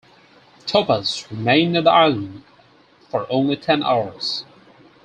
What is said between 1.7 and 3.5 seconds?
at the island for